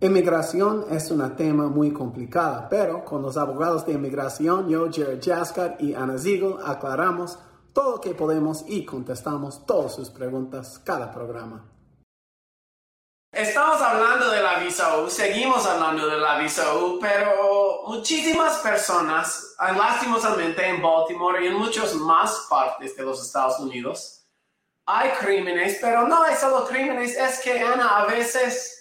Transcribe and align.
Inmigración 0.00 0.86
es 0.92 1.10
un 1.10 1.34
tema 1.34 1.66
muy 1.66 1.92
complicado, 1.92 2.68
pero 2.70 3.04
con 3.04 3.20
los 3.20 3.36
abogados 3.36 3.84
de 3.84 3.94
inmigración, 3.94 4.68
yo, 4.68 4.86
Jared 4.92 5.20
Jaskar 5.20 5.76
y 5.80 5.92
Ana 5.92 6.16
Ziegel, 6.16 6.54
aclaramos 6.64 7.36
todo 7.72 7.96
lo 7.96 8.00
que 8.00 8.14
podemos 8.14 8.64
y 8.68 8.84
contestamos 8.84 9.66
todas 9.66 9.96
sus 9.96 10.08
preguntas 10.10 10.80
cada 10.84 11.12
programa. 11.12 11.64
Estamos 13.32 13.82
hablando 13.82 14.30
de 14.30 14.40
la 14.40 14.60
visa 14.60 14.98
U, 15.00 15.10
seguimos 15.10 15.66
hablando 15.66 16.06
de 16.06 16.18
la 16.18 16.38
visa 16.38 16.76
U, 16.76 17.00
pero 17.00 17.82
muchísimas 17.88 18.58
personas, 18.58 19.56
lastimosamente 19.58 20.64
en 20.64 20.80
Baltimore 20.80 21.44
y 21.44 21.48
en 21.48 21.54
muchas 21.54 21.96
más 21.96 22.46
partes 22.48 22.96
de 22.96 23.02
los 23.02 23.20
Estados 23.20 23.58
Unidos, 23.58 24.24
hay 24.86 25.10
crímenes, 25.18 25.78
pero 25.80 26.06
no 26.06 26.22
hay 26.22 26.36
solo 26.36 26.64
crímenes, 26.66 27.16
es 27.16 27.40
que 27.40 27.60
Ana, 27.60 27.98
a 27.98 28.06
veces 28.06 28.77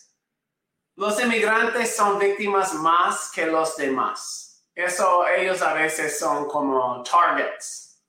los 0.98 1.22
inmigrantes 1.22 1.96
son 1.96 2.18
víctimas 2.18 2.74
más 2.74 3.32
que 3.32 3.46
los 3.46 3.78
demás. 3.78 4.64
Eso 4.74 5.28
ellos 5.28 5.62
a 5.62 5.74
veces 5.74 6.18
son 6.18 6.48
como 6.48 7.04
targets. 7.04 8.02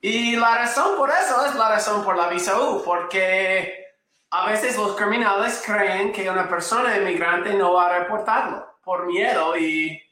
Y 0.00 0.34
la 0.34 0.56
razón 0.56 0.96
por 0.96 1.10
eso 1.10 1.46
es 1.46 1.54
la 1.54 1.68
razón 1.68 2.04
por 2.04 2.16
la 2.16 2.26
visa 2.26 2.60
U, 2.60 2.82
porque 2.84 3.86
a 4.30 4.46
veces 4.46 4.76
los 4.76 4.96
criminales 4.96 5.62
creen 5.64 6.12
que 6.12 6.28
una 6.28 6.48
persona 6.48 6.96
inmigrante 6.96 7.54
no 7.54 7.74
va 7.74 7.86
a 7.86 7.98
reportarlo 8.00 8.78
por 8.82 9.06
miedo 9.06 9.56
y 9.56 10.02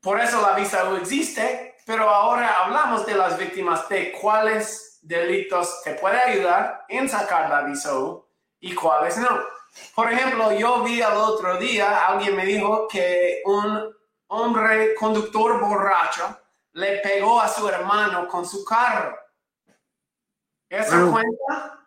por 0.00 0.18
eso 0.18 0.42
la 0.42 0.56
visa 0.56 0.90
U 0.90 0.96
existe, 0.96 1.76
pero 1.86 2.08
ahora 2.08 2.64
hablamos 2.64 3.06
de 3.06 3.14
las 3.14 3.38
víctimas, 3.38 3.88
de 3.88 4.10
cuáles 4.10 4.98
delitos 5.02 5.80
te 5.84 5.94
puede 5.94 6.18
ayudar 6.18 6.84
en 6.88 7.08
sacar 7.08 7.48
la 7.48 7.62
visa 7.62 7.96
U 7.96 8.26
y 8.58 8.74
cuáles 8.74 9.16
no. 9.18 9.54
Por 9.94 10.12
ejemplo, 10.12 10.52
yo 10.52 10.82
vi 10.82 11.00
el 11.00 11.12
otro 11.12 11.58
día, 11.58 12.06
alguien 12.06 12.36
me 12.36 12.44
dijo 12.44 12.86
que 12.88 13.42
un 13.44 13.94
hombre 14.28 14.94
conductor 14.94 15.60
borracho 15.60 16.38
le 16.72 16.98
pegó 16.98 17.40
a 17.40 17.48
su 17.48 17.68
hermano 17.68 18.28
con 18.28 18.46
su 18.46 18.64
carro. 18.64 19.18
¿Eso 20.68 21.10
cuenta? 21.10 21.86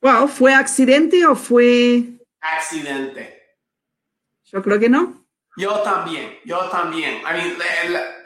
Wow, 0.00 0.28
¿fue 0.28 0.54
accidente 0.54 1.26
o 1.26 1.34
fue...? 1.34 2.04
Accidente. 2.40 3.58
Yo 4.44 4.62
creo 4.62 4.78
que 4.78 4.88
no. 4.88 5.24
Yo 5.56 5.80
también, 5.80 6.38
yo 6.44 6.68
también. 6.68 7.22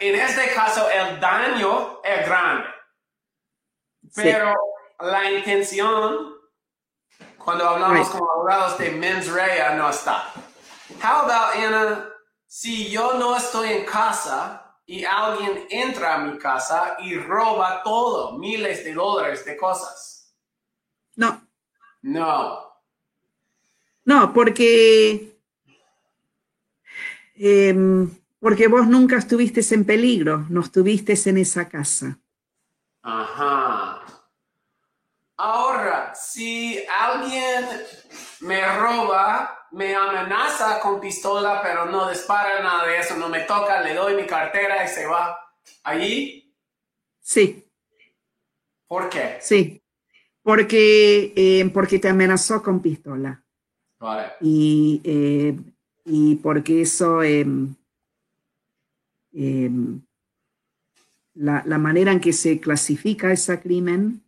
en 0.00 0.14
este 0.14 0.52
caso, 0.54 0.88
el 0.90 1.20
daño 1.20 2.00
es 2.02 2.26
grande. 2.26 2.66
Pero 4.14 4.54
la 4.98 5.30
intención 5.30 6.37
cuando 7.48 7.66
hablamos 7.66 8.10
con 8.10 8.20
abogados 8.20 8.76
de 8.76 8.90
mens 8.90 9.32
rea 9.32 9.74
no 9.74 9.88
está. 9.88 10.34
How 11.02 11.24
about, 11.24 11.56
Anna, 11.56 12.10
si 12.46 12.90
yo 12.90 13.14
no 13.14 13.34
estoy 13.34 13.70
en 13.70 13.86
casa 13.86 14.76
y 14.84 15.02
alguien 15.02 15.66
entra 15.70 16.16
a 16.16 16.18
mi 16.18 16.36
casa 16.36 16.98
y 17.02 17.16
roba 17.16 17.82
todo, 17.82 18.38
miles 18.38 18.84
de 18.84 18.92
dólares 18.92 19.46
de 19.46 19.56
cosas? 19.56 20.30
No. 21.16 21.40
No. 22.02 22.70
No, 24.04 24.34
porque... 24.34 25.40
Em, 27.34 28.10
porque 28.40 28.68
vos 28.68 28.86
nunca 28.86 29.16
estuviste 29.16 29.62
en 29.74 29.86
peligro, 29.86 30.44
no 30.50 30.60
estuviste 30.60 31.14
en 31.24 31.38
esa 31.38 31.66
casa. 31.66 32.18
Ajá. 33.00 33.57
Si 36.14 36.82
alguien 36.86 37.66
me 38.40 38.60
roba, 38.78 39.66
me 39.72 39.94
amenaza 39.94 40.80
con 40.80 41.00
pistola, 41.00 41.60
pero 41.62 41.86
no 41.86 42.08
dispara 42.08 42.62
nada 42.62 42.86
de 42.86 42.98
eso, 42.98 43.16
no 43.16 43.28
me 43.28 43.40
toca, 43.40 43.80
le 43.82 43.94
doy 43.94 44.14
mi 44.14 44.26
cartera 44.26 44.84
y 44.84 44.88
se 44.88 45.06
va. 45.06 45.38
¿Allí? 45.84 46.54
Sí. 47.20 47.64
¿Por 48.86 49.08
qué? 49.08 49.38
Sí. 49.40 49.82
Porque, 50.42 51.32
eh, 51.36 51.70
porque 51.72 51.98
te 51.98 52.08
amenazó 52.08 52.62
con 52.62 52.80
pistola. 52.80 53.42
Vale. 53.98 54.32
Y, 54.40 55.00
eh, 55.04 55.56
y 56.04 56.36
porque 56.36 56.82
eso, 56.82 57.22
em, 57.22 57.74
la, 61.34 61.62
la 61.66 61.78
manera 61.78 62.12
en 62.12 62.20
que 62.20 62.32
se 62.32 62.58
clasifica 62.60 63.30
ese 63.30 63.60
crimen, 63.60 64.24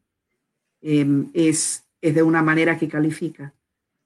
Em, 0.82 1.30
es, 1.34 1.84
es, 2.00 2.14
de 2.14 2.22
una 2.22 2.42
manera 2.42 2.76
que 2.78 2.88
califica. 2.88 3.52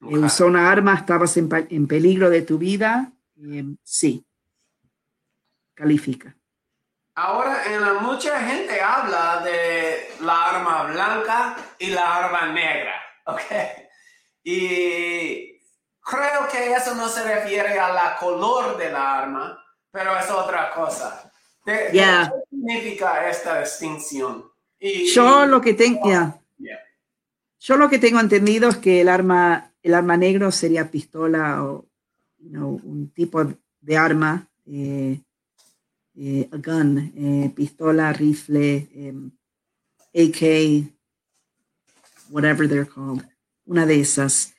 Okay. 0.00 0.16
usó 0.16 0.46
una 0.46 0.70
arma, 0.70 0.94
estabas 0.94 1.36
en, 1.36 1.48
en, 1.70 1.86
peligro 1.86 2.28
de 2.28 2.42
tu 2.42 2.58
vida, 2.58 3.12
em, 3.36 3.76
sí, 3.82 4.26
califica. 5.74 6.36
Ahora, 7.16 7.62
en 7.72 8.04
mucha 8.04 8.40
gente 8.40 8.80
habla 8.80 9.40
de 9.44 10.08
la 10.20 10.50
arma 10.50 10.92
blanca 10.92 11.56
y 11.78 11.90
la 11.90 12.16
arma 12.16 12.52
negra, 12.52 12.94
¿ok? 13.26 13.40
Y 14.42 15.60
creo 16.00 16.48
que 16.50 16.72
eso 16.72 16.94
no 16.94 17.08
se 17.08 17.22
refiere 17.22 17.78
a 17.78 17.92
la 17.92 18.16
color 18.16 18.76
de 18.76 18.90
la 18.90 19.20
arma, 19.20 19.64
pero 19.90 20.18
es 20.18 20.28
otra 20.30 20.72
cosa. 20.72 21.32
¿Qué 21.64 22.28
significa 22.50 23.28
esta 23.30 23.60
distinción? 23.60 24.50
Y, 24.78 25.06
Yo 25.14 25.46
lo 25.46 25.60
que 25.60 25.72
tengo, 25.72 26.43
yo 27.60 27.76
lo 27.76 27.88
que 27.88 27.98
tengo 27.98 28.20
entendido 28.20 28.68
es 28.68 28.76
que 28.76 29.00
el 29.00 29.08
arma, 29.08 29.72
el 29.82 29.94
arma 29.94 30.16
negro 30.16 30.50
sería 30.50 30.90
pistola 30.90 31.64
o 31.64 31.86
un 32.38 33.10
tipo 33.14 33.44
de 33.80 33.96
arma, 33.96 34.48
eh, 34.66 35.20
eh, 36.16 36.48
a 36.52 36.56
gun, 36.56 37.12
eh, 37.16 37.52
pistola, 37.54 38.12
rifle, 38.12 38.88
AK, 40.14 40.90
whatever 42.30 42.68
they're 42.68 42.86
called, 42.86 43.24
una 43.66 43.86
de 43.86 44.00
esas. 44.00 44.52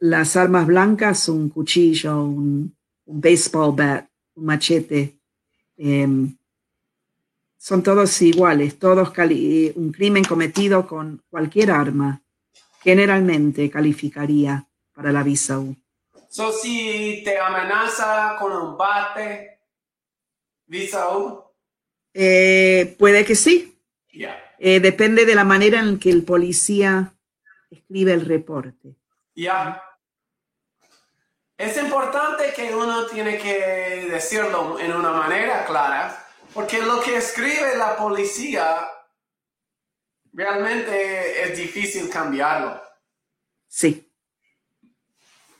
las 0.00 0.36
armas 0.36 0.66
blancas, 0.66 1.28
un 1.28 1.48
cuchillo, 1.48 2.22
un, 2.22 2.76
baseball 3.04 3.74
bat, 3.74 4.08
un 4.34 4.44
machete, 4.44 5.18
em, 5.76 6.37
son 7.58 7.82
todos 7.82 8.22
iguales, 8.22 8.78
todos 8.78 9.12
un 9.74 9.92
crimen 9.92 10.24
cometido 10.24 10.86
con 10.86 11.22
cualquier 11.28 11.72
arma 11.72 12.22
generalmente 12.80 13.68
calificaría 13.68 14.66
para 14.94 15.12
la 15.12 15.22
visa 15.22 15.58
U. 15.58 15.76
So, 16.30 16.52
si 16.52 17.22
te 17.24 17.38
amenaza 17.38 18.36
con 18.38 18.52
un 18.52 18.76
bate, 18.76 19.60
visa 20.66 21.16
U? 21.16 21.42
Eh, 22.14 22.96
puede 22.98 23.24
que 23.24 23.34
sí. 23.34 23.74
Eh, 24.60 24.80
depende 24.80 25.24
de 25.24 25.34
la 25.34 25.44
manera 25.44 25.80
en 25.80 25.98
que 25.98 26.10
el 26.10 26.24
policía 26.24 27.14
escribe 27.70 28.12
el 28.12 28.26
reporte. 28.26 28.96
Ya. 29.34 29.82
Es 31.56 31.76
importante 31.76 32.52
que 32.54 32.74
uno 32.74 33.06
tiene 33.06 33.38
que 33.38 34.08
decirlo 34.10 34.78
en 34.78 34.92
una 34.92 35.12
manera 35.12 35.64
clara, 35.64 36.27
porque 36.58 36.82
lo 36.82 37.00
que 37.00 37.16
escribe 37.16 37.76
la 37.76 37.96
policía 37.96 38.90
realmente 40.32 41.44
es 41.44 41.56
difícil 41.56 42.10
cambiarlo. 42.10 42.82
Sí. 43.68 44.12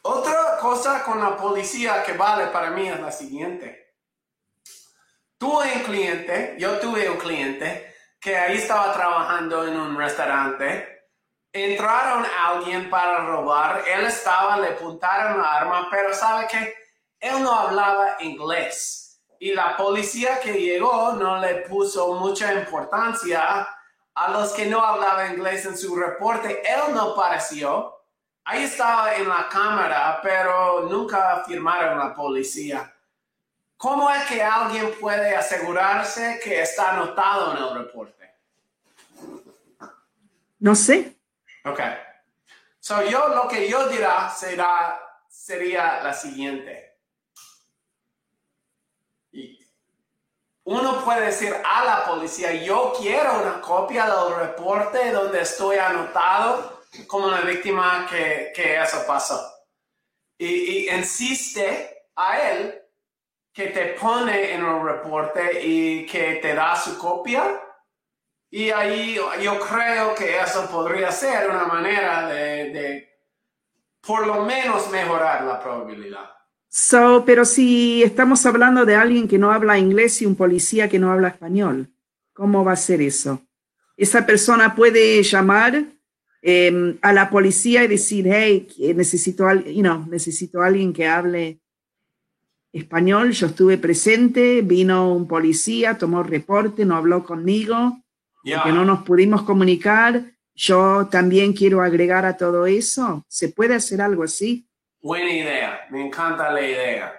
Otra 0.02 0.58
cosa 0.60 1.04
con 1.04 1.20
la 1.20 1.36
policía 1.36 2.02
que 2.02 2.14
vale 2.14 2.48
para 2.48 2.70
mí 2.70 2.88
es 2.88 2.98
la 2.98 3.12
siguiente. 3.12 3.94
Tuve 5.38 5.72
un 5.72 5.82
cliente, 5.84 6.56
yo 6.58 6.80
tuve 6.80 7.08
un 7.08 7.18
cliente 7.18 7.94
que 8.18 8.36
ahí 8.36 8.56
estaba 8.56 8.92
trabajando 8.92 9.68
en 9.68 9.78
un 9.78 9.96
restaurante. 9.96 11.06
Entraron 11.52 12.26
a 12.26 12.48
alguien 12.48 12.90
para 12.90 13.24
robar, 13.24 13.84
él 13.86 14.04
estaba, 14.04 14.56
le 14.56 14.70
apuntaron 14.70 15.40
la 15.40 15.58
arma, 15.58 15.88
pero 15.92 16.12
sabe 16.12 16.48
que 16.48 16.74
él 17.20 17.40
no 17.40 17.52
hablaba 17.52 18.16
inglés. 18.18 19.07
Y 19.40 19.52
la 19.52 19.76
policía 19.76 20.40
que 20.40 20.52
llegó 20.52 21.12
no 21.12 21.38
le 21.40 21.56
puso 21.68 22.14
mucha 22.14 22.52
importancia 22.54 23.68
a 24.14 24.30
los 24.30 24.52
que 24.52 24.66
no 24.66 24.84
hablaban 24.84 25.34
inglés 25.34 25.64
en 25.64 25.78
su 25.78 25.94
reporte. 25.94 26.62
Él 26.68 26.94
no 26.94 27.12
apareció. 27.12 27.94
Ahí 28.44 28.64
estaba 28.64 29.14
en 29.14 29.28
la 29.28 29.48
cámara, 29.48 30.20
pero 30.22 30.88
nunca 30.88 31.44
firmaron 31.46 31.98
la 31.98 32.14
policía. 32.14 32.92
¿Cómo 33.76 34.10
es 34.10 34.24
que 34.24 34.42
alguien 34.42 34.92
puede 34.98 35.36
asegurarse 35.36 36.40
que 36.42 36.62
está 36.62 36.92
anotado 36.94 37.52
en 37.52 37.62
el 37.62 37.84
reporte? 37.84 38.34
No 40.58 40.74
sé. 40.74 41.16
Ok. 41.64 41.80
So 42.80 43.02
yo 43.04 43.28
lo 43.28 43.46
que 43.46 43.68
yo 43.68 43.88
dirá 43.88 44.30
será, 44.30 44.98
sería 45.28 46.02
la 46.02 46.12
siguiente. 46.12 46.97
Uno 50.70 51.02
puede 51.02 51.26
decir 51.26 51.54
a 51.64 51.82
la 51.82 52.04
policía, 52.04 52.52
yo 52.52 52.92
quiero 53.00 53.40
una 53.40 53.58
copia 53.58 54.04
del 54.04 54.34
reporte 54.36 55.10
donde 55.12 55.40
estoy 55.40 55.78
anotado 55.78 56.82
como 57.06 57.28
una 57.28 57.40
víctima 57.40 58.06
que, 58.08 58.52
que 58.54 58.78
eso 58.78 59.02
pasó. 59.06 59.40
Y, 60.36 60.90
insiste 60.90 62.08
a 62.16 62.50
él 62.50 62.82
que 63.50 63.68
te 63.68 63.94
pone 63.94 64.52
en 64.52 64.62
un 64.62 64.86
reporte 64.86 65.58
y 65.64 66.04
que 66.04 66.34
te 66.34 66.54
da 66.54 66.76
su 66.76 66.98
copia. 66.98 67.62
Y 68.50 68.70
ahí 68.70 69.14
yo 69.14 69.58
creo 69.58 70.14
que 70.14 70.38
eso 70.38 70.68
podría 70.70 71.10
ser 71.10 71.48
una 71.48 71.64
manera 71.64 72.28
de 72.28 73.08
por 74.06 74.26
lo 74.26 74.42
menos 74.42 74.90
mejorar 74.90 75.44
la 75.44 75.58
probabilidad. 75.58 76.37
So, 76.68 77.24
pero 77.24 77.44
si 77.44 78.02
estamos 78.02 78.44
hablando 78.44 78.84
de 78.84 78.94
alguien 78.94 79.26
que 79.26 79.38
no 79.38 79.50
habla 79.52 79.78
inglés 79.78 80.20
y 80.20 80.26
un 80.26 80.36
policía 80.36 80.88
que 80.88 80.98
no 80.98 81.10
habla 81.10 81.28
español, 81.28 81.90
¿cómo 82.34 82.64
va 82.64 82.72
a 82.72 82.76
ser 82.76 83.00
eso? 83.00 83.42
Esa 83.96 84.26
persona 84.26 84.74
puede 84.76 85.22
llamar 85.22 85.86
em, 86.42 86.98
a 87.02 87.12
la 87.12 87.30
policía 87.30 87.84
y 87.84 87.88
decir, 87.88 88.28
hey, 88.30 88.68
necesito, 88.94 89.50
you 89.52 89.80
know, 89.80 90.06
necesito 90.06 90.62
alguien 90.62 90.92
que 90.92 91.06
hable 91.06 91.60
español. 92.72 93.32
Yo 93.32 93.46
estuve 93.46 93.78
presente, 93.78 94.62
vino 94.62 95.12
un 95.12 95.26
policía, 95.26 95.96
tomó 95.96 96.22
reporte, 96.22 96.84
no 96.84 96.96
habló 96.96 97.24
conmigo, 97.24 98.02
que 98.44 98.72
no 98.72 98.84
nos 98.84 99.02
pudimos 99.02 99.42
comunicar. 99.42 100.32
Yo 100.54 101.08
también 101.10 101.52
quiero 101.54 101.82
agregar 101.82 102.24
a 102.24 102.36
todo 102.36 102.66
eso. 102.66 103.24
¿Se 103.28 103.48
puede 103.48 103.74
hacer 103.74 104.00
algo 104.00 104.22
así? 104.22 104.67
Buena 105.00 105.30
idea, 105.30 105.86
me 105.90 106.04
encanta 106.04 106.50
la 106.50 106.60
idea. 106.60 107.14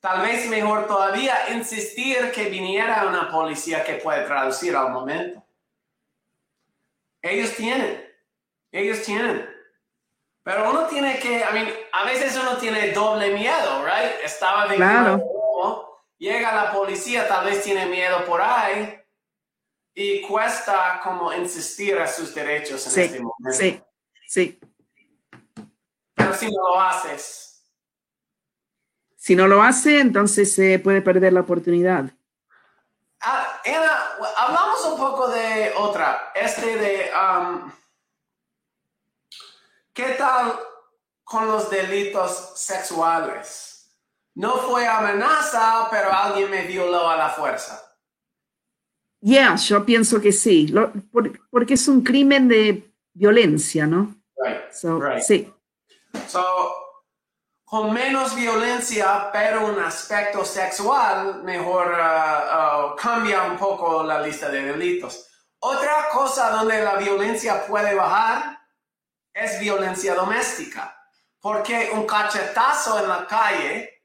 Tal 0.00 0.20
vez 0.22 0.48
mejor 0.48 0.86
todavía 0.86 1.50
insistir 1.52 2.32
que 2.32 2.48
viniera 2.48 3.06
una 3.06 3.30
policía 3.30 3.84
que 3.84 3.94
puede 3.94 4.24
traducir 4.24 4.74
al 4.74 4.90
momento. 4.90 5.42
Ellos 7.22 7.54
tienen, 7.54 8.04
ellos 8.72 9.02
tienen. 9.02 9.48
Pero 10.42 10.70
uno 10.70 10.86
tiene 10.88 11.18
que, 11.20 11.38
I 11.38 11.52
mean, 11.52 11.68
a 11.92 12.04
veces 12.04 12.36
uno 12.36 12.56
tiene 12.56 12.90
doble 12.90 13.30
miedo, 13.30 13.84
right? 13.84 14.24
Estaba 14.24 14.66
de 14.66 14.74
claro. 14.74 16.00
llega 16.18 16.52
la 16.52 16.72
policía, 16.72 17.28
tal 17.28 17.46
vez 17.46 17.62
tiene 17.62 17.86
miedo 17.86 18.24
por 18.24 18.42
ahí 18.42 18.98
y 19.94 20.22
cuesta 20.22 21.00
como 21.02 21.32
insistir 21.32 21.98
a 21.98 22.08
sus 22.08 22.34
derechos 22.34 22.84
en 22.96 23.04
este 23.04 23.20
momento. 23.20 23.52
Sí, 23.52 23.80
sí. 24.26 24.60
Si 26.34 26.46
no 26.46 26.68
lo 26.68 26.80
haces. 26.80 27.42
Si 29.16 29.36
no 29.36 29.46
lo 29.46 29.62
hace, 29.62 30.00
entonces 30.00 30.52
se 30.52 30.78
puede 30.78 31.00
perder 31.00 31.32
la 31.32 31.40
oportunidad. 31.40 32.06
Ah, 33.20 33.60
Ana, 33.64 34.32
hablamos 34.36 34.84
un 34.86 34.98
poco 34.98 35.28
de 35.28 35.72
otra, 35.76 36.32
este 36.34 36.76
de, 36.76 37.10
um, 37.14 37.70
¿qué 39.92 40.16
tal 40.18 40.58
con 41.22 41.46
los 41.46 41.70
delitos 41.70 42.52
sexuales? 42.56 43.96
No 44.34 44.56
fue 44.56 44.88
amenaza, 44.88 45.86
pero 45.90 46.12
alguien 46.12 46.50
me 46.50 46.66
violó 46.66 47.08
a 47.08 47.16
la 47.16 47.28
fuerza. 47.28 47.80
Yeah, 49.20 49.54
yo 49.54 49.84
pienso 49.86 50.20
que 50.20 50.32
sí, 50.32 50.74
porque 51.50 51.74
es 51.74 51.86
un 51.86 52.02
crimen 52.02 52.48
de 52.48 52.92
violencia, 53.12 53.86
¿no? 53.86 54.16
Right, 54.36 55.20
Sí. 55.22 55.51
So, 56.28 56.82
con 57.64 57.92
menos 57.92 58.34
violencia, 58.34 59.30
pero 59.32 59.66
un 59.66 59.78
aspecto 59.80 60.44
sexual, 60.44 61.42
mejor 61.42 61.88
uh, 61.88 62.92
uh, 62.92 62.96
cambia 62.96 63.44
un 63.44 63.56
poco 63.56 64.02
la 64.02 64.20
lista 64.20 64.50
de 64.50 64.62
delitos. 64.62 65.26
Otra 65.60 66.08
cosa 66.10 66.50
donde 66.50 66.82
la 66.82 66.96
violencia 66.96 67.66
puede 67.66 67.94
bajar 67.94 68.60
es 69.32 69.58
violencia 69.60 70.14
doméstica, 70.14 70.94
porque 71.40 71.90
un 71.92 72.06
cachetazo 72.06 72.98
en 72.98 73.08
la 73.08 73.26
calle 73.26 74.04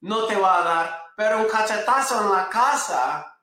no 0.00 0.26
te 0.26 0.34
va 0.34 0.58
a 0.58 0.64
dar, 0.64 1.02
pero 1.16 1.38
un 1.38 1.48
cachetazo 1.48 2.22
en 2.22 2.32
la 2.32 2.48
casa 2.48 3.38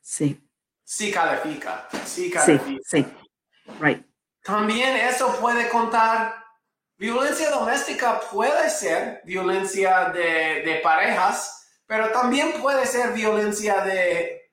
sí, 0.00 0.48
sí 0.84 1.10
califica, 1.10 1.88
sí 2.04 2.30
califica. 2.30 2.80
Sí, 2.84 3.04
sí, 3.04 3.12
right. 3.80 4.09
También 4.50 4.96
eso 4.96 5.36
puede 5.40 5.68
contar, 5.68 6.34
violencia 6.98 7.50
doméstica 7.50 8.20
puede 8.32 8.68
ser 8.68 9.22
violencia 9.24 10.10
de, 10.10 10.80
parejas, 10.82 11.68
pero 11.86 12.10
también 12.10 12.60
puede 12.60 12.84
ser 12.84 13.12
violencia 13.12 13.84
de, 13.84 14.50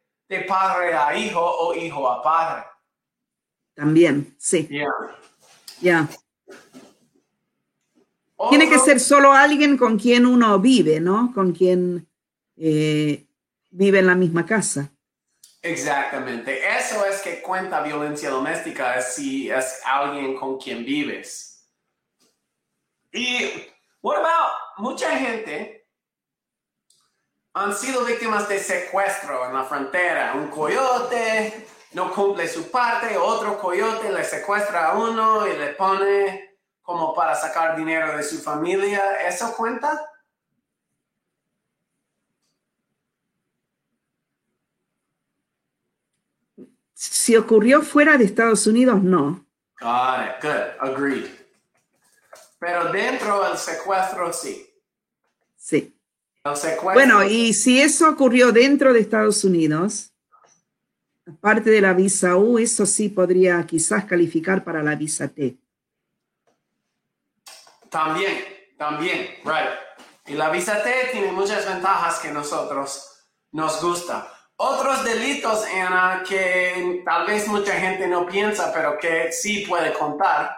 padre 0.48 0.94
a 0.94 1.18
hijo 1.18 1.42
o 1.42 1.74
hijo 1.74 2.08
a 2.08 2.22
padre. 2.22 2.64
También, 3.74 4.36
sí. 4.38 4.68
Ya. 4.70 4.88
Ya. 5.82 6.08
Tiene 8.50 8.70
que 8.70 8.78
ser 8.78 9.00
solo 9.00 9.32
alguien 9.32 9.78
con 9.78 9.98
quien 9.98 10.28
uno 10.28 10.60
vive, 10.60 11.00
¿no? 11.00 11.32
Con 11.34 11.54
quien 11.54 12.08
eh, 12.56 13.26
vive 13.72 13.98
en 13.98 14.06
la 14.06 14.16
misma 14.16 14.46
casa. 14.46 14.92
Exactamente. 15.62 16.68
Eso 16.77 17.06
es 17.06 17.21
que 17.21 17.42
cuenta 17.42 17.81
violencia 17.81 18.30
doméstica, 18.30 19.01
si 19.01 19.50
es 19.50 19.81
alguien 19.86 20.38
con 20.38 20.57
quien 20.57 20.86
vives. 20.86 21.69
Y, 23.12 23.68
what 24.01 24.18
about, 24.18 24.54
mucha 24.77 25.09
gente 25.18 25.88
han 27.54 27.75
sido 27.75 28.06
víctimas 28.06 28.48
de 28.48 28.59
secuestro 28.59 29.48
en 29.48 29.56
la 29.56 29.63
frontera. 29.63 30.33
Un 30.36 30.50
coyote 30.50 31.68
no 31.94 32.12
cumple 32.13 32.48
su 32.48 32.69
parte, 32.69 33.18
otro 33.18 33.57
coyote 33.57 34.12
le 34.12 34.24
secuestra 34.24 34.89
a 34.89 34.98
uno 34.98 35.48
y 35.48 35.57
le 35.57 35.69
pone 35.69 36.59
como 36.83 37.13
para 37.15 37.33
sacar 37.33 37.75
dinero 37.75 38.15
de 38.15 38.24
su 38.24 38.38
familia. 38.39 39.27
¿Eso 39.27 39.56
cuenta? 39.56 40.07
Si 47.00 47.36
ocurrió 47.36 47.84
fuera 47.84 48.18
de 48.18 48.26
Estados 48.26 48.66
Unidos, 48.66 49.04
no. 49.04 49.46
Got 49.80 50.20
it. 50.26 50.42
Good. 50.42 50.90
Agreed. 50.90 51.28
Pero 52.58 52.92
dentro 52.92 53.44
del 53.48 53.56
secuestro, 53.56 54.34
sí. 54.34 54.68
Sí. 55.56 55.96
Bueno, 56.82 57.24
y 57.24 57.54
si 57.54 57.80
eso 57.80 58.10
ocurrió 58.10 58.52
dentro 58.52 58.94
de 58.94 59.02
Estados 59.02 59.44
Unidos, 59.44 60.12
aparte 61.28 61.70
de 61.70 61.82
la 61.82 61.94
visa 61.94 62.36
U, 62.36 62.58
eso 62.58 62.88
sí 62.88 63.10
podría 63.10 63.64
quizás 63.68 64.06
calificar 64.06 64.64
para 64.64 64.82
la 64.82 64.96
visa 64.96 65.28
T. 65.28 65.56
También, 67.92 68.44
también, 68.76 69.36
right. 69.44 69.78
Y 70.26 70.33
la 70.33 70.50
visa 70.50 70.81
T 70.81 70.90
tiene 71.12 71.31
muchas 71.31 71.64
ventajas 71.68 72.18
que 72.19 72.31
nosotros 72.31 73.24
nos 73.52 73.80
gusta. 73.83 74.37
Otros 74.59 75.04
delitos, 75.04 75.64
Ana, 75.66 76.23
que 76.28 77.04
tal 77.06 77.28
vez 77.28 77.47
mucha 77.47 77.73
gente 77.73 78.07
no 78.07 78.26
piensa, 78.26 78.73
pero 78.73 78.97
que 78.97 79.31
sí 79.31 79.64
puede 79.68 79.94
contar. 79.94 80.57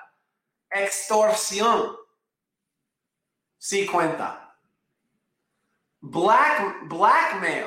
Extorsión. 0.70 1.98
Sí 3.58 3.86
cuenta. 3.86 4.56
Black, 6.00 6.88
blackmail. 6.88 7.66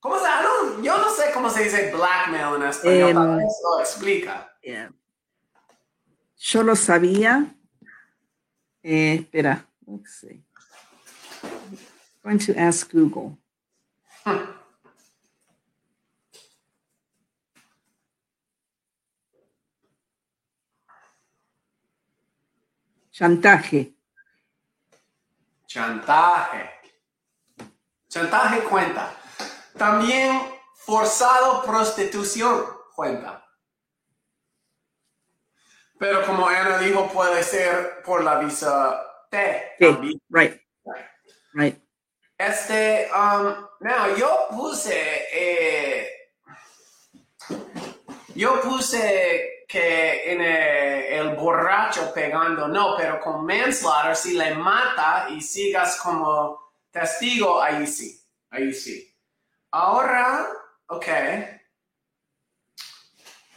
¿Cómo 0.00 0.18
se 0.18 0.24
no, 0.24 0.82
Yo 0.82 0.98
no 0.98 1.10
sé 1.10 1.30
cómo 1.32 1.48
se 1.50 1.64
dice 1.64 1.92
blackmail 1.92 2.56
en 2.56 2.68
español. 2.68 3.16
Um, 3.16 3.38
lo 3.38 3.80
explica. 3.80 4.52
Yo 6.36 6.62
lo 6.64 6.74
sabía. 6.74 7.54
Eh, 8.82 9.14
espera. 9.20 9.64
Let's 9.86 10.14
see. 10.14 10.42
I'm 12.24 12.36
going 12.36 12.38
to 12.40 12.58
ask 12.58 12.90
Google. 12.92 13.38
Chantaje. 23.18 23.96
Chantaje. 25.66 26.70
Chantaje 28.08 28.60
cuenta. 28.60 29.12
También 29.76 30.40
forzado 30.76 31.64
prostitución 31.64 32.64
cuenta. 32.94 33.44
Pero 35.98 36.24
como 36.26 36.46
Ana 36.46 36.78
dijo, 36.78 37.08
puede 37.08 37.42
ser 37.42 38.02
por 38.04 38.22
la 38.22 38.38
visa 38.38 39.26
T. 39.28 39.72
Sí, 39.80 40.20
right. 40.30 40.62
Right. 41.54 41.82
Este, 42.38 43.10
um, 43.12 43.66
now, 43.80 44.14
yo 44.16 44.46
puse, 44.50 45.26
eh, 45.32 46.08
yo 48.36 48.60
puse 48.60 49.57
que 49.68 50.32
en 50.32 50.40
el, 50.40 51.36
borracho 51.36 52.10
pegando, 52.14 52.66
no, 52.66 52.96
pero 52.96 53.20
con 53.20 53.44
manslaughter, 53.44 54.16
si 54.16 54.32
le 54.32 54.54
mata 54.54 55.26
y 55.28 55.42
sigas 55.42 56.00
como 56.00 56.72
testigo, 56.90 57.60
ahí 57.60 57.86
sí, 57.86 58.18
ahí 58.50 58.72
sí. 58.72 59.14
Ahora, 59.70 60.46
ok. 60.86 61.06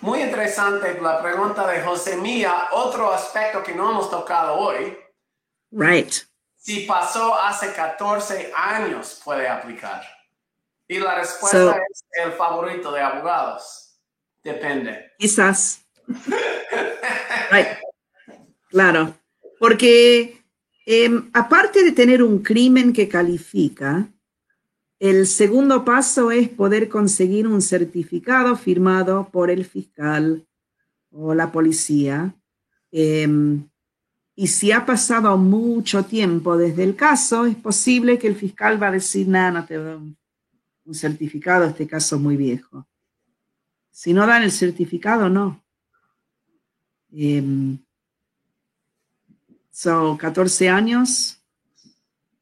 Muy 0.02 0.22
interesante 0.22 1.00
la 1.00 1.22
pregunta 1.22 1.66
de 1.66 1.82
José 1.82 2.18
Mía. 2.18 2.68
Otro 2.74 3.14
aspecto 3.14 3.64
que 3.64 3.74
no 3.74 3.92
hemos 3.92 4.10
tocado 4.10 4.56
hoy. 4.56 4.98
Right. 5.72 6.14
Si 6.58 6.82
pasó 6.82 7.40
hace 7.40 7.72
14 7.74 8.52
años, 8.54 9.22
puede 9.24 9.48
aplicar. 9.48 10.04
Y 10.88 11.00
la 11.00 11.16
respuesta 11.16 11.80
es 11.90 12.04
el 12.22 12.34
favorito 12.34 12.92
de 12.92 13.02
abogados. 13.02 13.98
Depende. 14.44 15.14
Quizás. 15.18 15.86
Claro. 18.70 19.14
Porque 19.60 20.42
em, 20.86 21.30
aparte 21.34 21.84
de 21.84 21.92
tener 21.92 22.24
un 22.24 22.40
crimen 22.40 22.94
que 22.94 23.08
califica, 23.08 24.10
el 25.00 25.28
segundo 25.28 25.84
paso 25.84 26.32
es 26.32 26.48
poder 26.50 26.88
conseguir 26.88 27.48
un 27.48 27.62
certificado 27.62 28.56
firmado 28.56 29.30
por 29.32 29.50
el 29.50 29.66
fiscal 29.66 30.48
o 31.12 31.34
la 31.34 31.52
policía. 31.52 32.34
Em, 32.92 33.68
y 34.36 34.48
si 34.48 34.72
ha 34.72 34.86
pasado 34.86 35.38
mucho 35.38 36.06
tiempo 36.06 36.58
desde 36.58 36.84
el 36.84 36.96
caso, 36.96 37.46
es 37.46 37.56
posible 37.56 38.18
que 38.18 38.28
el 38.28 38.36
fiscal 38.36 38.82
va 38.82 38.88
a 38.88 38.92
decir, 38.92 39.28
nada, 39.28 39.52
no 39.52 39.66
te 39.66 39.76
doy 39.76 40.16
un 40.86 40.96
certificado, 40.96 41.66
este 41.66 41.88
caso 41.88 42.16
es 42.16 42.22
muy 42.22 42.38
viejo. 42.38 42.88
Si 43.92 44.14
no 44.14 44.26
dan 44.26 44.44
el 44.44 44.52
certificado, 44.52 45.30
no. 45.30 45.64
Em, 47.14 47.78
son 49.72 50.18
14 50.18 50.70
años. 50.70 51.42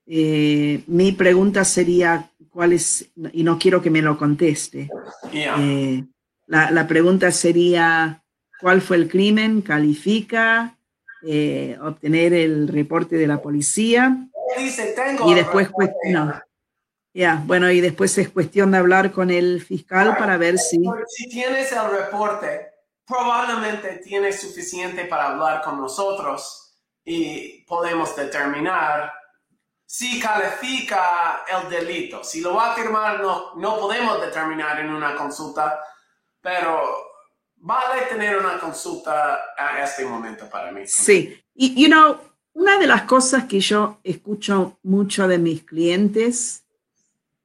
Eh, 0.05 0.83
mi 0.87 1.11
pregunta 1.11 1.63
sería, 1.63 2.29
¿cuál 2.49 2.73
es? 2.73 3.09
Y 3.31 3.43
no 3.43 3.59
quiero 3.59 3.81
que 3.81 3.89
me 3.89 4.01
lo 4.01 4.17
conteste. 4.17 4.89
Eh, 5.31 6.03
la, 6.47 6.87
pregunta 6.87 7.31
sería, 7.31 8.23
¿cuál 8.59 8.81
fue 8.81 8.97
el 8.97 9.07
crimen? 9.07 9.61
¿Califica? 9.61 10.75
Eh, 11.21 11.77
obtener 11.81 12.33
el 12.33 12.67
reporte 12.67 13.17
de 13.17 13.27
la 13.27 13.41
policía. 13.41 14.17
y 15.25 15.33
después, 15.33 15.69
no. 16.05 16.33
Ya, 17.13 17.43
bueno, 17.45 17.71
y 17.71 17.81
después 17.81 18.17
es 18.17 18.29
cuestión 18.29 18.71
de 18.71 18.77
hablar 18.77 19.11
con 19.11 19.29
el 19.29 19.61
fiscal 19.61 20.15
para 20.17 20.37
ver 20.37 20.57
si... 20.57 20.79
Si 21.07 21.29
tienes 21.29 21.71
el 21.71 21.91
reporte, 21.91 22.68
probablemente 23.09 24.01
tienes 24.03 24.39
suficiente 24.39 25.05
para 25.05 25.29
hablar 25.29 25.63
con 25.63 25.81
nosotros 25.81 26.75
y 27.03 27.63
podemos 27.63 28.15
determinar 28.15 29.11
si 29.83 30.19
califica 30.19 31.43
el 31.47 31.67
delito. 31.67 32.23
Si 32.23 32.39
lo 32.39 32.53
va 32.53 32.71
a 32.71 32.75
firmar, 32.75 33.19
no, 33.19 33.55
no 33.55 33.79
podemos 33.79 34.21
determinar 34.21 34.79
en 34.79 34.91
una 34.91 35.15
consulta, 35.15 35.79
pero 36.39 36.79
vale 37.55 38.03
tener 38.03 38.37
una 38.37 38.59
consulta 38.59 39.39
a 39.57 39.83
este 39.83 40.05
momento 40.05 40.47
para 40.47 40.71
mí. 40.71 40.85
Sí, 40.85 41.35
y, 41.55 41.81
you 41.81 41.87
know, 41.87 42.19
una 42.53 42.77
de 42.77 42.85
las 42.85 43.03
cosas 43.03 43.45
que 43.45 43.59
yo 43.59 43.97
escucho 44.03 44.77
mucho 44.83 45.27
de 45.27 45.39
mis 45.39 45.63
clientes 45.63 46.63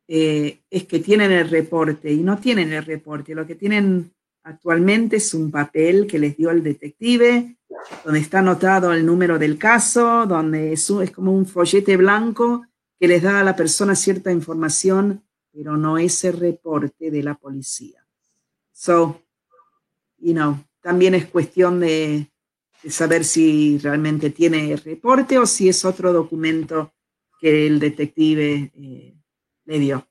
eh, 0.07 0.61
es 0.69 0.85
que 0.85 0.99
tienen 0.99 1.33
el 1.33 1.49
reporte 1.49 2.13
y 2.13 2.19
no 2.19 2.37
tienen 2.37 2.71
el 2.75 2.85
reporte. 2.85 3.35
Lo 3.35 3.47
que 3.47 3.55
tienen 3.55 4.14
actualmente 4.45 5.17
es 5.17 5.35
un 5.35 5.51
papel 5.51 6.07
que 6.07 6.19
les 6.19 6.37
dio 6.37 6.51
el 6.51 6.63
detective 6.63 7.57
donde 8.05 8.21
está 8.21 8.39
anotado 8.39 8.93
el 8.93 9.05
número 9.05 9.39
del 9.39 9.59
caso, 9.59 10.27
donde 10.27 10.73
es, 10.73 10.91
como 11.13 11.33
un 11.33 11.47
follete 11.47 11.97
blanco 11.97 12.67
que 12.99 13.09
les 13.09 13.23
da 13.23 13.41
a 13.41 13.45
la 13.45 13.57
persona 13.57 13.95
cierta 13.95 14.31
información, 14.31 15.25
pero 15.53 15.77
no 15.77 15.99
es 15.99 16.25
el 16.25 16.39
reporte 16.39 17.11
de 17.11 17.23
la 17.23 17.35
policía. 17.35 18.07
So, 18.73 19.23
you 20.19 20.33
know, 20.33 20.59
también 20.81 21.15
es 21.15 21.27
cuestión 21.27 21.81
de, 21.81 22.31
saber 22.89 23.25
si 23.25 23.79
realmente 23.79 24.29
tiene 24.29 24.73
el 24.73 24.79
reporte 24.79 25.39
o 25.39 25.47
si 25.47 25.71
es 25.71 25.87
otro 25.87 26.13
documento 26.13 26.93
que 27.41 27.67
el 27.67 27.81
detective 27.81 28.71
eh, 28.75 29.15
le 29.65 29.79
dio. 29.79 30.07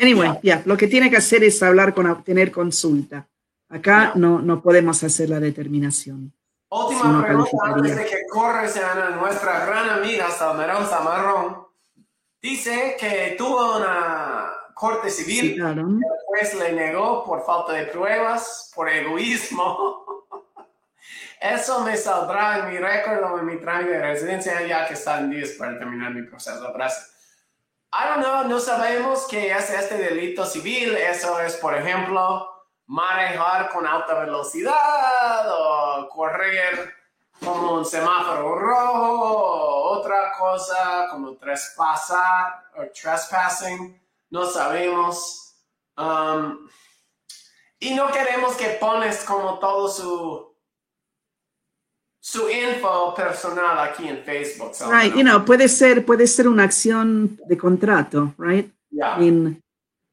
Anyway, 0.00 0.38
ya, 0.42 0.62
lo 0.64 0.76
que 0.76 0.86
tiene 0.86 1.10
que 1.10 1.18
hacer 1.18 1.44
es 1.44 1.62
hablar 1.62 1.94
con 1.94 2.06
obtener 2.06 2.50
consulta. 2.50 3.28
Acá 3.68 4.12
no, 4.14 4.40
no 4.40 4.62
podemos 4.62 5.02
hacer 5.04 5.28
la 5.28 5.38
determinación. 5.38 6.32
Última 6.70 7.24
pregunta 7.24 7.50
antes 7.64 7.96
de 7.96 8.04
que 8.06 8.26
corre 8.30 8.68
Ana, 8.80 9.16
nuestra 9.16 9.66
gran 9.66 9.90
amiga 9.90 10.30
Salmeronza 10.30 11.00
Marrón. 11.00 11.66
Dice 12.40 12.96
que 12.98 13.34
tuvo 13.36 13.76
una 13.76 14.52
corte 14.72 15.10
civil, 15.10 15.54
sí, 15.54 15.60
el 15.60 16.00
juez 16.26 16.54
le 16.54 16.72
negó 16.72 17.22
por 17.24 17.44
falta 17.44 17.72
de 17.72 17.86
pruebas, 17.86 18.72
por 18.74 18.88
egoísmo. 18.88 20.26
Eso 21.40 21.84
me 21.84 21.96
saldrá 21.96 22.58
en 22.58 22.72
mi 22.72 22.78
récord 22.78 23.22
o 23.24 23.38
en 23.38 23.46
mi 23.46 23.56
trámite 23.56 23.90
de 23.90 24.02
residencia 24.02 24.66
ya 24.66 24.86
que 24.86 24.94
están 24.94 25.30
días 25.30 25.50
para 25.58 25.78
terminar 25.78 26.14
mi 26.14 26.22
proceso. 26.22 26.72
Gracias. 26.72 27.19
I 27.92 28.06
don't 28.08 28.22
know, 28.22 28.44
no 28.44 28.60
sabemos 28.60 29.26
qué 29.28 29.52
es 29.52 29.68
este 29.70 29.96
delito 29.96 30.46
civil. 30.46 30.96
Eso 30.96 31.40
es, 31.40 31.56
por 31.56 31.76
ejemplo, 31.76 32.48
manejar 32.86 33.68
con 33.70 33.84
alta 33.84 34.14
velocidad 34.20 35.44
o 35.48 36.08
correr 36.08 36.94
como 37.44 37.74
un 37.74 37.84
semáforo 37.84 38.54
rojo 38.54 39.28
o 39.28 39.98
otra 39.98 40.32
cosa 40.38 41.08
como 41.10 41.34
traspasar 41.34 42.64
o 42.76 42.82
trespassing. 42.92 44.00
No 44.30 44.46
sabemos. 44.46 45.56
Um, 45.96 46.68
y 47.80 47.94
no 47.94 48.12
queremos 48.12 48.54
que 48.54 48.68
pones 48.80 49.24
como 49.24 49.58
todo 49.58 49.88
su 49.88 50.49
su 52.20 52.48
info 52.50 53.14
personal 53.14 53.78
aquí 53.78 54.06
en 54.06 54.22
Facebook. 54.22 54.72
right, 54.90 55.14
you 55.14 55.22
know, 55.22 55.44
puede 55.44 55.68
ser, 55.68 56.04
puede 56.04 56.26
ser 56.26 56.46
una 56.46 56.64
acción 56.64 57.38
de 57.48 57.56
contrato, 57.56 58.34
right? 58.38 58.70
Yeah. 58.90 59.18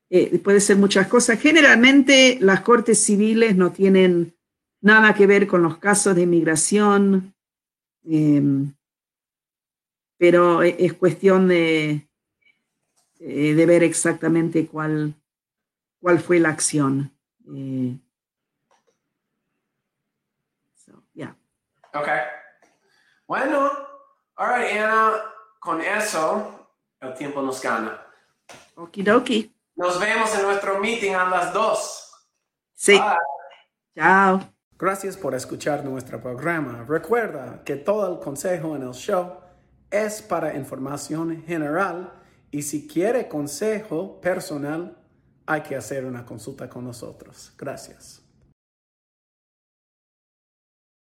Eh, 0.09 0.39
puede 0.39 0.61
ser 0.61 0.77
muchas 0.77 1.07
cosas. 1.07 1.39
Generalmente 1.39 2.37
las 2.39 2.61
cortes 2.61 3.03
civiles 3.03 3.57
no 3.57 3.73
tienen 3.73 4.33
nada 4.81 5.13
que 5.13 5.27
ver 5.27 5.47
con 5.47 5.61
los 5.63 5.79
casos 5.79 6.15
de 6.15 6.21
inmigración, 6.21 7.33
em, 8.05 8.73
pero 10.17 10.63
e, 10.63 10.77
es 10.79 10.93
cuestión 10.93 11.49
de, 11.49 12.07
eh, 13.19 13.53
de 13.53 13.65
ver 13.65 13.83
exactamente 13.83 14.65
cuál, 14.67 15.13
cuál 15.99 16.19
fue 16.19 16.39
la 16.39 16.49
acción. 16.49 17.11
Eh, 17.53 17.97
Ok. 21.99 22.07
Bueno, 23.27 23.71
ahora 24.35 24.57
Ana, 24.57 25.13
con 25.59 25.81
eso 25.81 26.69
el 26.99 27.13
tiempo 27.15 27.41
nos 27.41 27.61
gana. 27.61 28.05
Okidoki. 28.75 29.53
Nos 29.75 29.99
vemos 29.99 30.33
en 30.35 30.43
nuestro 30.43 30.79
meeting 30.79 31.13
a 31.13 31.29
las 31.29 31.53
dos. 31.53 32.11
Sí. 32.73 32.99
Chao. 33.95 34.41
Gracias 34.77 35.17
por 35.17 35.33
escuchar 35.33 35.83
nuestro 35.83 36.21
programa. 36.21 36.85
Recuerda 36.87 37.63
que 37.63 37.75
todo 37.75 38.13
el 38.13 38.19
consejo 38.19 38.75
en 38.75 38.83
el 38.83 38.93
show 38.93 39.39
es 39.89 40.21
para 40.21 40.55
información 40.55 41.43
general 41.45 42.13
y 42.51 42.61
si 42.61 42.87
quiere 42.87 43.27
consejo 43.27 44.21
personal, 44.21 44.97
hay 45.47 45.61
que 45.61 45.75
hacer 45.75 46.05
una 46.05 46.25
consulta 46.25 46.69
con 46.69 46.85
nosotros. 46.85 47.53
Gracias. 47.57 48.26